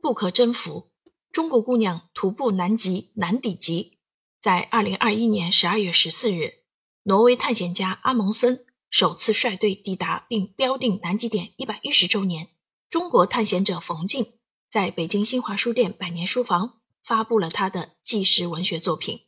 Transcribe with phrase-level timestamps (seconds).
[0.00, 0.90] 不可征服。
[1.30, 3.98] 中国姑娘徒步南极南底极，
[4.40, 6.64] 在二零二一年十二月十四日，
[7.04, 12.48] 挪威探险家阿蒙森首次率队抵达并标定南极点一百一十周年。
[12.88, 14.32] 中国探险者冯静
[14.72, 19.20] 在北京新华书店百年书房发布了他的纪实文学作品。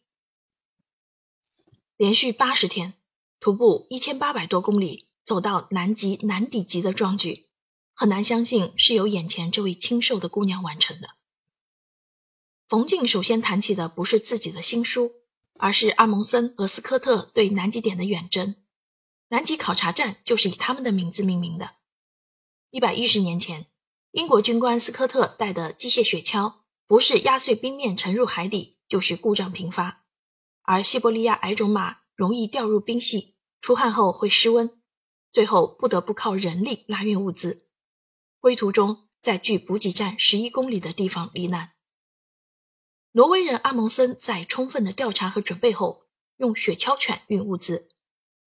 [1.97, 2.95] 连续八十天
[3.39, 7.47] 徒步一千八百多公里，走到南极南底极的壮举，
[8.03, 11.11] 很难相信是由眼前这位清瘦的姑娘完成的。
[12.67, 15.13] 冯静首先谈起的不是自己的新书，
[15.57, 18.57] 而是阿蒙森和斯科特对南极点的远征。
[19.29, 21.77] 南极考察站就是以他们的名字命名的。
[22.73, 23.67] 一百一十年前，
[24.11, 26.55] 英国军官斯科特带的机械雪橇，
[26.89, 30.03] 不是压碎冰面沉入海底，就是故障频发。
[30.63, 34.83] 而西伯利亚矮种马容易掉入冰隙，出汗后会失温，
[35.33, 37.69] 最后不得不靠人力拉运物资。
[38.43, 41.75] 归途中，在距补给站十一公里的地方罹难。
[43.13, 46.09] 挪威人阿蒙森在充分的调查和准备后，
[46.39, 47.89] 用雪橇犬运物资，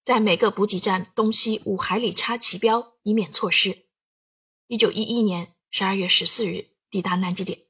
[0.04, 3.88] 在每个补给站东西五海里插旗标，以免错失。
[4.68, 7.66] 一九一一年十二月十四日抵达南极点，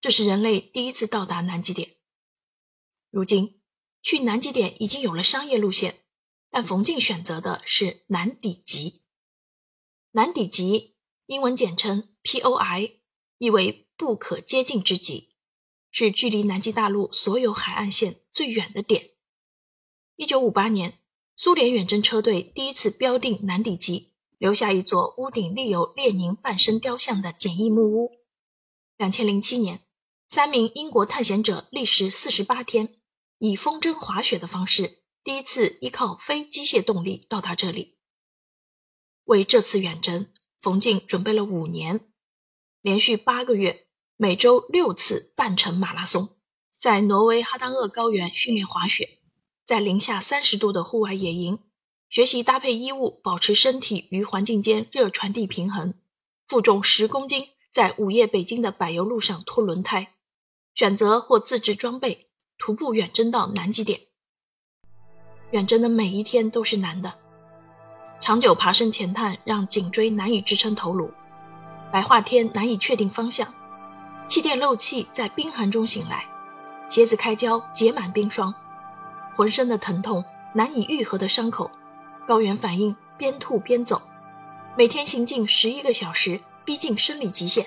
[0.00, 1.96] 这是人类第一次到达南极点。
[3.10, 3.60] 如今
[4.02, 6.04] 去南极点已经有了商业路线，
[6.48, 9.02] 但冯静选择的是南底极。
[10.12, 10.94] 南底极
[11.30, 12.96] 英文简称 POI，
[13.38, 15.30] 意为不可接近之极。
[15.92, 19.10] 是距离南极大陆所有海岸线最远的点。
[20.16, 20.98] 一九五八年，
[21.36, 28.10] 苏联远征车队第一次标定南底极，留下一座屋顶立有列宁半身雕像的简易木屋。
[28.96, 29.86] 两千零七年，
[30.28, 33.00] 三名英国探险者历时四十八天，
[33.38, 37.98] 以风筝滑雪的方式，第一次依靠非机械动力到达这里。
[39.22, 42.00] 为这次远征，冯静准备了五年，
[42.82, 43.86] 连续八个月。
[44.16, 46.36] 每周六次半程马拉松，
[46.78, 49.18] 在挪威哈丹厄高原训练滑雪，
[49.64, 51.60] 在零下三十度的户外野营
[52.10, 55.94] 学习搭配衣物，保持身体与环境间热传递平衡。
[56.46, 60.16] 负重十公斤，在午夜北京的柏油路上拖轮胎，
[60.74, 62.28] 选择或自制装备，
[62.58, 64.02] 徒步远征到南极点。
[65.52, 67.18] 远征的每一天都是难的，
[68.30, 71.10] 长久爬升前探让颈椎难以支撑头颅，
[71.90, 73.52] 白化天难以确定方向。
[74.28, 76.24] 气垫漏气，在冰寒中醒来，
[76.88, 78.54] 鞋子开胶结满冰霜，
[79.34, 81.68] 浑身的疼痛，难以愈合的伤口，
[82.24, 84.00] 高原反应，边吐边走，
[84.76, 87.66] 每天行进十一个小时，逼近生理极限。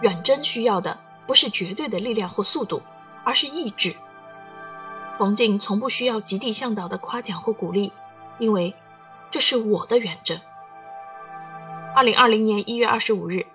[0.00, 2.80] 远征需要的不是绝对的力量或速度，
[3.24, 3.94] 而是意志。
[5.18, 7.92] 冯静从不需要极地向导的夸奖或鼓励，
[8.38, 8.74] 因为
[9.30, 10.40] 这是我的远征。
[11.94, 13.46] 二零二零年一月二十五日，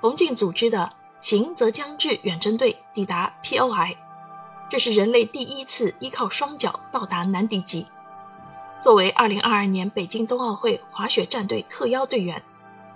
[0.00, 0.92] 冯静组织的。
[1.18, 3.96] 行则将至远征队抵达 POI，
[4.70, 7.86] 这是人类第一次依靠双脚到达南极极。
[8.82, 12.40] 作为2022年北京冬奥会滑雪战队特邀队员，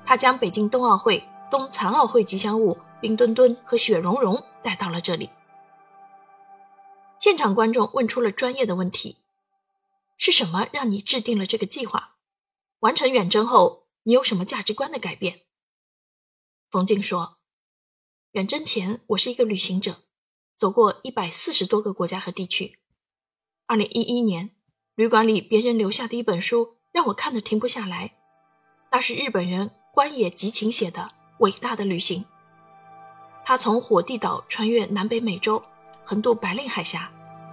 [0.05, 5.31] 他将北京冬奥会、冬残奥会吉祥物冰墩墩和雪融融带到了这里。
[7.19, 9.17] 现场观众问出了专业的问题：
[10.19, 12.11] 是什么让你制定了这个计划？
[12.81, 15.43] 完成远征后，你有什么价值观的改变？
[16.71, 17.37] 冯静说。
[18.33, 20.05] 远征前，我是一个旅行者，
[20.57, 22.79] 走过一百四十多个国家和地区。
[23.67, 24.57] 二零一一年，
[24.95, 28.17] 旅馆里别人留下的一本书让我看得停不下来，
[28.91, 31.03] 那是日本人关野吉晴写的
[31.41, 32.25] 《伟大的旅行》。
[33.45, 35.63] 他从火地岛穿越南北美洲，
[36.07, 37.13] 横渡白令海峡，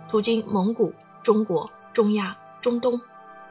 [0.10, 3.02] 途经蒙古、中国、中亚、中东，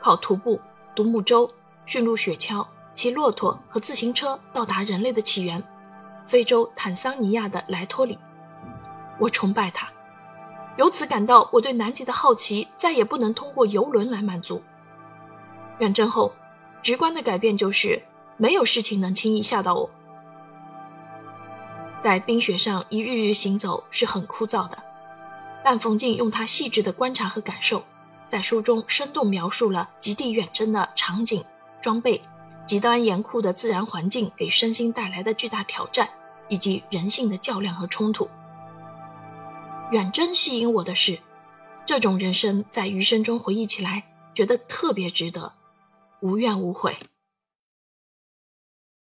[0.00, 0.58] 靠徒步、
[0.94, 1.52] 独木舟、
[1.86, 5.62] 驯鹿雪橇、骑骆驼和自行车到达人类的起源。
[6.26, 8.18] 非洲坦桑尼亚的莱托里，
[9.18, 9.88] 我崇拜他，
[10.76, 14.60] 由此感到我对南极的好奇再也不能通过游轮来满足。
[15.78, 16.32] 远征后，
[16.82, 18.02] 直观的改变就是
[18.36, 19.88] 没有事情能轻易吓到我。
[22.02, 24.76] 在冰雪上一日日行走是很枯燥的，
[25.64, 27.84] 但冯静用他细致的观察和感受，
[28.26, 31.44] 在书中生动描述了极地远征的场景、
[31.86, 32.20] 装备。
[32.66, 36.08] 极端严酷的自然环境给身心带来的巨大挑战，
[36.48, 38.28] 以及人性的较量和冲突。
[39.92, 41.16] 远征吸引我的是，
[41.86, 44.02] 这种人生在余生中回忆起来，
[44.34, 45.52] 觉得特别值得，
[46.18, 46.98] 无怨无悔。